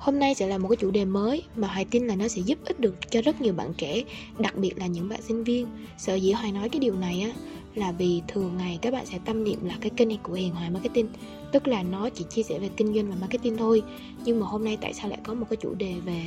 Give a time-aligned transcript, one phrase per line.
[0.00, 2.42] Hôm nay sẽ là một cái chủ đề mới mà Hoài tin là nó sẽ
[2.42, 4.02] giúp ích được cho rất nhiều bạn trẻ,
[4.38, 5.66] đặc biệt là những bạn sinh viên.
[5.98, 7.30] Sở dĩ Hoài nói cái điều này á
[7.74, 10.54] là vì thường ngày các bạn sẽ tâm niệm là cái kênh này của Hiền
[10.54, 11.08] Hoài Marketing.
[11.52, 13.82] Tức là nó chỉ chia sẻ về kinh doanh và marketing thôi.
[14.24, 16.22] Nhưng mà hôm nay tại sao lại có một cái chủ đề về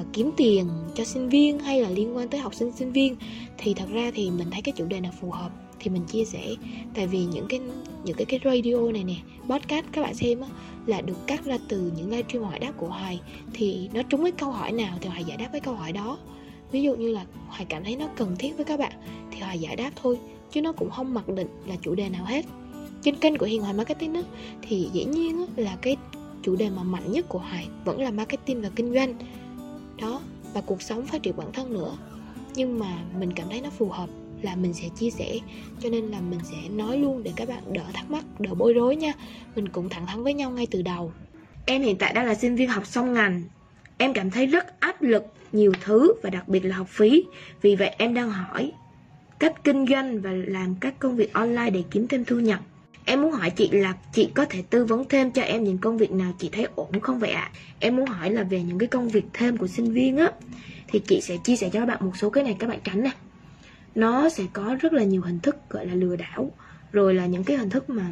[0.00, 3.16] uh, kiếm tiền cho sinh viên hay là liên quan tới học sinh sinh viên?
[3.58, 5.50] Thì thật ra thì mình thấy cái chủ đề này phù hợp
[5.82, 6.54] thì mình chia sẻ.
[6.94, 7.60] Tại vì những cái
[8.04, 9.16] những cái cái radio này nè
[9.48, 10.48] podcast các bạn xem á
[10.86, 13.20] là được cắt ra từ những livestream hỏi đáp của hoài.
[13.52, 16.18] Thì nó trúng với câu hỏi nào thì hoài giải đáp với câu hỏi đó.
[16.72, 18.92] Ví dụ như là hoài cảm thấy nó cần thiết với các bạn
[19.30, 20.18] thì hoài giải đáp thôi
[20.50, 22.44] chứ nó cũng không mặc định là chủ đề nào hết.
[23.02, 24.22] Trên kênh của hiền hoài marketing á
[24.62, 25.96] thì dĩ nhiên á, là cái
[26.42, 29.14] chủ đề mà mạnh nhất của hoài vẫn là marketing và kinh doanh.
[30.00, 30.20] Đó
[30.54, 31.96] và cuộc sống phát triển bản thân nữa.
[32.54, 34.08] Nhưng mà mình cảm thấy nó phù hợp
[34.44, 35.38] là mình sẽ chia sẻ.
[35.80, 38.72] Cho nên là mình sẽ nói luôn để các bạn đỡ thắc mắc, đỡ bối
[38.72, 39.12] rối nha.
[39.56, 41.12] Mình cũng thẳng thắn với nhau ngay từ đầu.
[41.66, 43.42] Em hiện tại đang là sinh viên học xong ngành.
[43.98, 47.24] Em cảm thấy rất áp lực nhiều thứ và đặc biệt là học phí.
[47.62, 48.72] Vì vậy em đang hỏi
[49.38, 52.60] cách kinh doanh và làm các công việc online để kiếm thêm thu nhập.
[53.04, 55.98] Em muốn hỏi chị là chị có thể tư vấn thêm cho em những công
[55.98, 57.50] việc nào chị thấy ổn không vậy ạ?
[57.52, 57.58] À?
[57.78, 60.30] Em muốn hỏi là về những cái công việc thêm của sinh viên á,
[60.88, 63.02] Thì chị sẽ chia sẻ cho các bạn một số cái này các bạn tránh
[63.02, 63.12] này
[63.94, 66.50] nó sẽ có rất là nhiều hình thức gọi là lừa đảo.
[66.92, 68.04] Rồi là những cái hình thức mà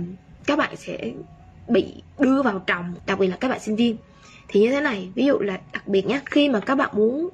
[0.47, 1.12] các bạn sẽ
[1.69, 3.97] bị đưa vào tròng đặc biệt là các bạn sinh viên.
[4.48, 7.28] Thì như thế này ví dụ là đặc biệt nhé khi mà các bạn muốn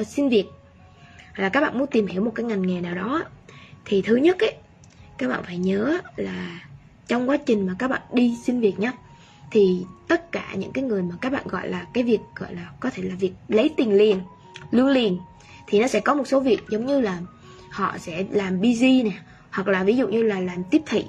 [0.00, 0.46] uh, xin việc
[1.32, 3.24] hay là các bạn muốn tìm hiểu một cái ngành nghề nào đó
[3.84, 4.54] thì thứ nhất ấy
[5.18, 6.60] các bạn phải nhớ là
[7.06, 8.92] trong quá trình mà các bạn đi xin việc nhé
[9.50, 12.70] thì tất cả những cái người mà các bạn gọi là cái việc gọi là
[12.80, 14.20] có thể là việc lấy tiền liền
[14.70, 15.18] lưu liền
[15.66, 17.18] thì nó sẽ có một số việc giống như là
[17.72, 19.12] họ sẽ làm busy nè
[19.50, 21.04] hoặc là ví dụ như là làm tiếp thị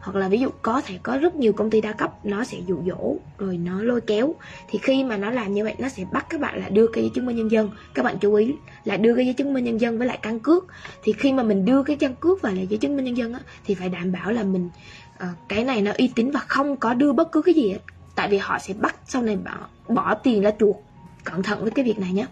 [0.00, 2.58] hoặc là ví dụ có thể có rất nhiều công ty đa cấp nó sẽ
[2.66, 4.34] dụ dỗ rồi nó lôi kéo.
[4.68, 7.04] Thì khi mà nó làm như vậy nó sẽ bắt các bạn là đưa cái
[7.04, 7.70] giấy chứng minh nhân dân.
[7.94, 10.40] Các bạn chú ý là đưa cái giấy chứng minh nhân dân với lại căn
[10.40, 10.66] cước.
[11.02, 13.32] Thì khi mà mình đưa cái căn cước và lại giấy chứng minh nhân dân
[13.32, 14.70] á, thì phải đảm bảo là mình
[15.14, 17.78] uh, cái này nó uy tín và không có đưa bất cứ cái gì hết.
[18.14, 19.56] Tại vì họ sẽ bắt sau này bỏ,
[19.94, 20.76] bỏ tiền ra chuột
[21.24, 22.26] cẩn thận với cái việc này nhé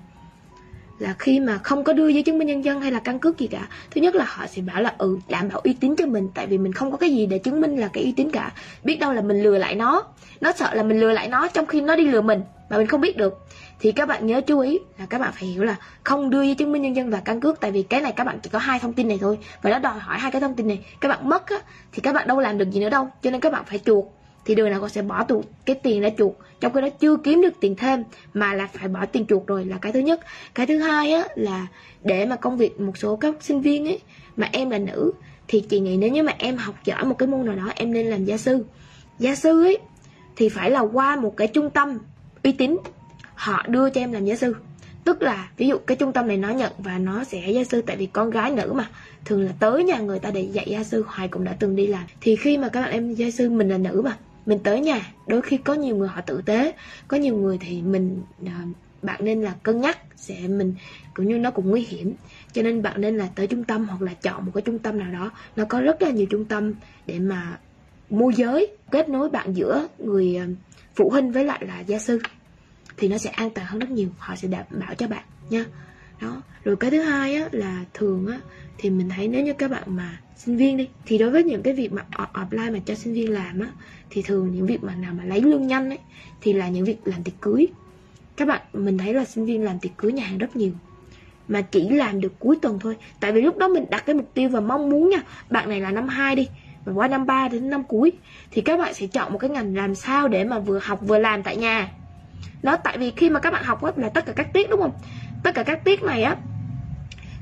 [0.98, 3.38] là khi mà không có đưa giấy chứng minh nhân dân hay là căn cước
[3.38, 6.06] gì cả, thứ nhất là họ sẽ bảo là ừ đảm bảo uy tín cho
[6.06, 8.30] mình, tại vì mình không có cái gì để chứng minh là cái uy tín
[8.30, 8.52] cả.
[8.84, 10.02] Biết đâu là mình lừa lại nó
[10.40, 12.40] nó sợ là mình lừa lại nó trong khi nó đi lừa mình
[12.70, 13.46] mà mình không biết được.
[13.80, 16.54] Thì các bạn nhớ chú ý là các bạn phải hiểu là không đưa giấy
[16.54, 18.58] chứng minh nhân dân và căn cước, tại vì cái này các bạn chỉ có
[18.58, 19.38] hai thông tin này thôi.
[19.62, 21.56] Và nó đòi hỏi hai cái thông tin này, các bạn mất á,
[21.92, 24.12] thì các bạn đâu làm được gì nữa đâu, cho nên các bạn phải chuộc
[24.46, 27.16] thì đường nào con sẽ bỏ tụ cái tiền ra chuột trong khi đó chưa
[27.16, 30.20] kiếm được tiền thêm mà là phải bỏ tiền chuột rồi là cái thứ nhất.
[30.54, 31.66] Cái thứ hai á, là
[32.04, 34.00] để mà công việc một số các sinh viên ấy,
[34.36, 35.12] mà em là nữ,
[35.48, 37.92] thì chị nghĩ nếu như mà em học giỏi một cái môn nào đó, em
[37.92, 38.64] nên làm gia sư.
[39.18, 39.78] Gia sư ấy,
[40.36, 41.98] thì phải là qua một cái trung tâm
[42.42, 42.76] uy tín,
[43.34, 44.56] họ đưa cho em làm gia sư.
[45.04, 47.82] Tức là ví dụ cái trung tâm này nó nhận và nó sẽ gia sư,
[47.86, 48.88] tại vì con gái nữ mà,
[49.24, 51.86] thường là tới nhà người ta để dạy gia sư, hoài cũng đã từng đi
[51.86, 52.04] làm.
[52.20, 55.12] Thì khi mà các bạn em gia sư mình là nữ mà mình tới nhà,
[55.26, 56.74] đôi khi có nhiều người họ tử tế,
[57.08, 58.62] có nhiều người thì mình à,
[59.02, 60.74] bạn nên là cân nhắc sẽ mình
[61.14, 62.14] cũng như, nó cũng nguy hiểm.
[62.52, 64.98] Cho nên bạn nên là tới trung tâm hoặc là chọn một cái trung tâm
[64.98, 66.74] nào đó, nó có rất là nhiều trung tâm
[67.06, 67.58] để mà
[68.10, 70.46] môi giới, kết nối bạn giữa người à,
[70.94, 72.18] phụ huynh với lại là gia sư,
[72.96, 75.64] thì nó sẽ an toàn hơn rất nhiều, họ sẽ đảm bảo cho bạn nha
[76.20, 76.42] đó.
[76.64, 78.40] Rồi cái thứ hai á, là thường á,
[78.78, 81.62] thì mình thấy nếu như các bạn mà sinh viên đi, thì đối với những
[81.62, 83.68] cái việc mà offline mà cho sinh viên làm á,
[84.10, 85.98] thì thường những việc mà nào mà lấy lương nhanh ấy,
[86.40, 87.66] thì là những việc làm tiệc cưới.
[88.36, 90.72] Các bạn, mình thấy là sinh viên làm tiệc cưới nhà hàng rất nhiều,
[91.48, 92.96] mà chỉ làm được cuối tuần thôi.
[93.20, 95.80] Tại vì lúc đó mình đặt cái mục tiêu và mong muốn nha, bạn này
[95.80, 96.48] là năm 2 đi
[96.84, 98.12] và qua năm 3 đến năm cuối,
[98.50, 101.18] thì các bạn sẽ chọn một cái ngành làm sao để mà vừa học vừa
[101.18, 101.92] làm tại nhà.
[102.62, 104.80] Đó, tại vì khi mà các bạn học á, là tất cả các tiết, đúng
[104.80, 104.92] không?
[105.46, 106.36] Tất cả các tiết này á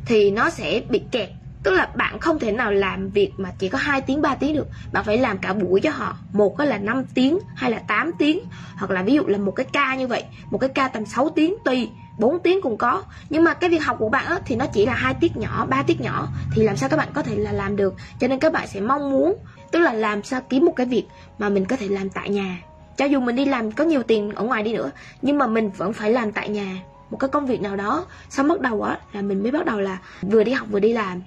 [0.06, 1.28] thì nó sẽ bị kẹt.
[1.62, 4.54] Tức là bạn không thể nào làm việc mà chỉ có 2 tiếng 3 tiếng
[4.54, 4.66] được.
[4.92, 6.16] Bạn phải làm cả buổi cho họ.
[6.32, 8.41] Một là 5 tiếng hay là 8 tiếng.
[8.76, 10.25] Hoặc là ví dụ là một cái ca như vậy.
[10.50, 11.88] Một cái ca tầm 6 tiếng tùy.
[12.19, 13.02] 4 tiếng cũng có.
[13.31, 15.67] Nhưng mà cái việc học của bạn á, thì nó chỉ là hai tiết nhỏ
[15.67, 16.28] ba tiết nhỏ.
[16.55, 17.94] Thì làm sao các bạn có thể là làm được?
[18.20, 19.37] Cho nên các bạn sẽ mong muốn
[19.70, 21.05] tức là làm sao kiếm một cái việc
[21.38, 22.58] mà mình có thể làm tại nhà.
[22.96, 24.90] Cho dù mình đi làm có nhiều tiền ở ngoài đi nữa
[25.23, 26.78] nhưng mà mình vẫn phải làm tại nhà
[27.14, 29.81] một cái công việc nào đó xong bắt đầu á là mình mới bắt đầu
[29.81, 31.22] là vừa đi học vừa đi làm.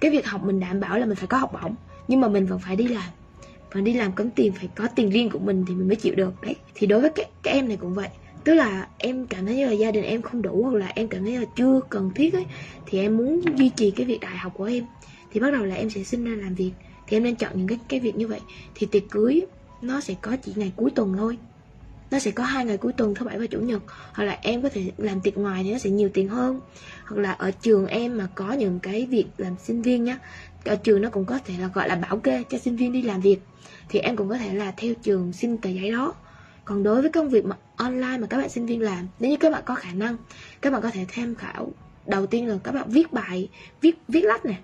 [0.00, 1.74] Cái việc học mình đảm bảo là mình phải có học bổng
[2.08, 3.10] nhưng mà mình vẫn phải đi làm.
[3.72, 6.14] Và đi làm kiếm tiền phải có tiền riêng của mình thì mình mới chịu
[6.14, 6.42] được.
[6.42, 8.08] Đấy thì đối với các, các em này cũng vậy.
[8.44, 11.08] Tức là em cảm thấy như là gia đình em không đủ hoặc là em
[11.08, 12.44] cảm thấy là chưa cần thiết ấy
[12.86, 14.84] thì em muốn duy trì cái việc đại học của em.
[15.32, 16.72] Thì bắt đầu là em sẽ xin ra làm việc.
[17.06, 18.40] Thì em nên chọn những cái cái việc như vậy.
[18.74, 19.40] Thì tiệc cưới
[19.82, 21.38] nó sẽ có chỉ ngày cuối tuần thôi
[22.10, 23.82] nó sẽ có hai ngày cuối tuần thứ bảy và chủ nhật.
[24.12, 26.60] Hoặc là em có thể làm tiệc ngoài thì nó sẽ nhiều tiền hơn.
[27.06, 30.18] Hoặc là ở trường em mà có những cái việc làm sinh viên nhá,
[30.64, 33.02] ở trường nó cũng có thể là gọi là bảo kê cho sinh viên đi
[33.02, 33.38] làm việc.
[33.88, 36.14] Thì em cũng có thể là theo trường xin tờ giấy đó.
[36.64, 39.36] Còn đối với công việc mà online mà các bạn sinh viên làm, nếu như
[39.36, 40.16] các bạn có khả năng,
[40.60, 41.72] các bạn có thể tham khảo.
[42.06, 43.48] Đầu tiên là các bạn viết bài,
[43.80, 44.54] viết viết lách nè,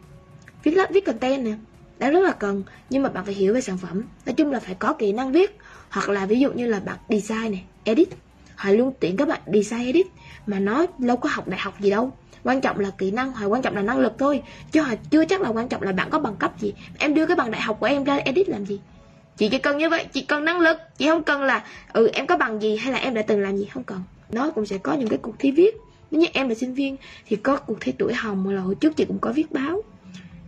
[0.63, 1.55] viết lách, viết content nè.
[1.99, 4.03] Đã rất là cần, nhưng mà bạn phải hiểu về sản phẩm.
[4.27, 5.59] Nói chung là phải có kỹ năng viết
[5.95, 8.09] hoặc là ví dụ như là bạn design này, edit.
[8.57, 10.07] Họ luôn tuyển các bạn design, edit.
[10.47, 12.13] Mà nó lâu có học đại học gì đâu.
[12.43, 14.43] Quan trọng là kỹ năng, hoặc quan trọng là năng lực thôi.
[14.73, 16.75] Chứ họ chưa chắc là quan trọng là bạn có bằng cấp gì.
[16.99, 18.81] Em đưa cái bằng đại học của em ra edit làm gì?
[19.37, 20.79] Chị chỉ cần như vậy chị cần năng lực.
[20.99, 23.57] Chị không cần là ừ em có bằng gì hay là em đã từng làm
[23.57, 23.65] gì.
[23.65, 24.03] Không cần.
[24.31, 25.75] Nó cũng sẽ có những cái cuộc thi viết.
[26.11, 26.97] Nếu như em là sinh viên
[27.27, 29.83] thì có cuộc thi tuổi hồng, mà là hồi trước chị cũng có viết báo.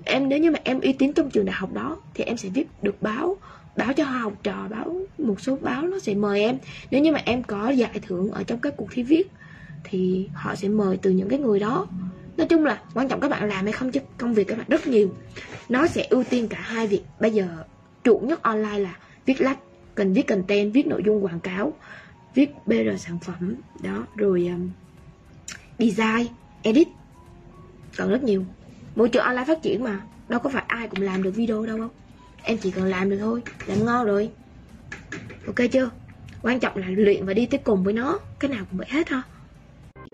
[0.05, 2.49] Em, nếu như mà em uy tín trong trường đại học đó thì em sẽ
[2.49, 3.37] viết được báo
[3.77, 6.59] báo cho học trò báo một số báo nó sẽ mời em.
[6.91, 9.31] Nếu như mà em có giải thưởng ở trong các cuộc thi viết
[9.85, 11.87] thì họ sẽ mời từ những cái người đó.
[12.37, 14.67] Nói chung là quan trọng các bạn làm hay không chứ công việc các bạn
[14.69, 15.15] rất nhiều.
[15.69, 17.03] Nó sẽ ưu tiên cả hai việc.
[17.21, 17.49] Bây giờ
[18.05, 18.97] chủ nhất online là
[19.27, 19.59] viết lách
[19.95, 21.73] cần viết content viết nội dung quảng cáo
[22.35, 23.55] viết br sản phẩm.
[23.83, 24.71] Đó rồi um,
[25.79, 26.27] design
[26.63, 26.89] edit.
[27.97, 28.45] Còn rất nhiều.
[28.97, 31.79] Môi trường online phát triển mà đâu có phải ai cũng làm được video đâu
[31.79, 31.91] không?
[32.47, 34.31] Em chỉ cần làm được thôi làm ngon rồi.
[35.47, 35.91] Ok chưa?
[36.43, 38.19] Quan trọng là luyện và đi tới cùng với nó.
[38.39, 39.23] Cái nào cũng vậy hết ha.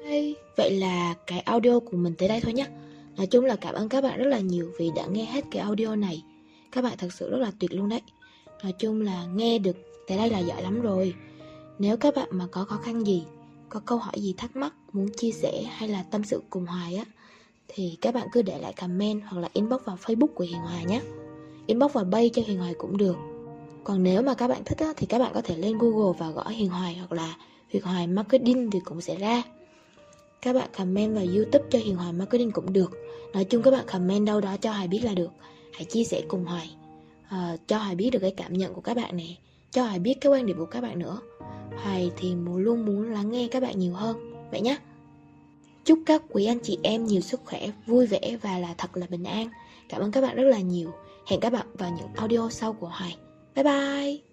[0.05, 2.67] Hey, vậy là cái audio của mình tới đây thôi nhé
[3.17, 5.63] Nói chung là cảm ơn các bạn rất là nhiều vì đã nghe hết cái
[5.63, 6.23] audio này.
[6.73, 8.01] Các bạn thật sự rất là tuyệt luôn đấy.
[8.63, 9.77] Nói chung là nghe được
[10.09, 11.15] tới đây là giỏi lắm rồi.
[11.79, 13.25] Nếu các bạn mà có khó khăn gì
[13.69, 16.97] Có câu hỏi gì thắc mắc Muốn chia sẻ hay là tâm sự cùng Hoài
[16.97, 17.05] á
[17.69, 20.83] Thì các bạn cứ để lại comment Hoặc là inbox vào facebook của Hiền hòa
[20.83, 21.01] nhé
[21.67, 23.17] Inbox và bay cho Hiền Hoài cũng được.
[23.85, 26.31] Còn nếu mà các bạn thích á, thì các bạn có thể lên Google và
[26.31, 27.37] gõ Hiền Hoài Hoặc là
[27.69, 29.43] Hiền Hoài Marketing thì cũng sẽ ra.
[30.43, 32.91] Các bạn comment vào youtube cho Hiền Hoài Marketing cũng được.
[33.33, 35.31] Nói chung các bạn comment đâu đó cho Hoài biết là được.
[35.73, 36.71] Hãy chia sẻ cùng Hoài.
[37.29, 39.39] À, Cho Hoài biết được cái cảm nhận của các bạn này
[39.71, 41.19] Cho Hoài biết cái quan điểm của các bạn nữa.
[41.83, 44.17] Hoài thì luôn muốn lắng nghe các bạn nhiều hơn.
[44.51, 44.79] Vậy nhé
[45.85, 49.07] Chúc các quý anh chị em nhiều sức khỏe, vui vẻ và là thật là
[49.11, 49.49] bình an.
[49.89, 50.91] Cảm ơn các bạn rất là nhiều.
[51.27, 53.17] Hẹn các bạn vào những audio sau của Hoài.
[53.55, 54.32] Bye bye.